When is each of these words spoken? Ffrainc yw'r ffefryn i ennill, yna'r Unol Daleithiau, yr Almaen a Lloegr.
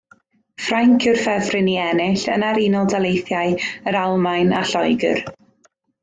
Ffrainc 0.67 1.03
yw'r 1.09 1.19
ffefryn 1.25 1.67
i 1.73 1.75
ennill, 1.83 2.23
yna'r 2.37 2.59
Unol 2.63 2.89
Daleithiau, 2.93 3.53
yr 3.91 3.97
Almaen 4.03 4.55
a 4.61 4.67
Lloegr. 4.71 5.21